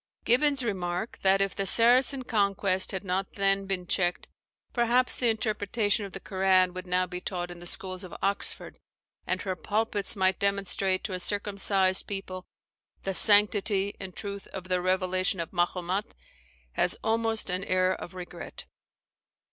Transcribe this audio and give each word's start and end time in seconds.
[Vol, 0.01 0.07
vii. 0.07 0.13
p. 0.13 0.31
11, 0.31 0.31
ET 0.31 0.31
SEQ. 0.31 0.31
Gibbon's 0.31 0.63
remark, 0.63 1.17
that 1.19 1.41
if 1.41 1.55
the 1.55 1.65
Saracen 1.67 2.23
conquest 2.23 2.91
had 2.91 3.03
not 3.03 3.33
then 3.33 3.67
been 3.67 3.85
checked, 3.85 4.27
"Perhaps 4.73 5.17
the 5.17 5.29
interpretation 5.29 6.05
of 6.07 6.13
the 6.13 6.19
Koran 6.19 6.73
would 6.73 6.87
now 6.87 7.05
be 7.05 7.21
taught 7.21 7.51
in 7.51 7.59
the 7.59 7.67
schools 7.67 8.03
of 8.03 8.11
Oxford, 8.19 8.79
and 9.27 9.43
her 9.43 9.55
pulpits 9.55 10.15
might 10.15 10.39
demonstrate 10.39 11.03
to 11.03 11.13
a 11.13 11.19
circumcised 11.19 12.07
people 12.07 12.47
the 13.03 13.13
sanctity 13.13 13.95
and 13.99 14.15
truth 14.15 14.47
of 14.47 14.69
the 14.69 14.81
revelation 14.81 15.39
of 15.39 15.53
Mahomat," 15.53 16.15
has 16.71 16.97
almost 17.03 17.51
an 17.51 17.63
air 17.63 17.93
of 17.93 18.15
regret. 18.15 18.65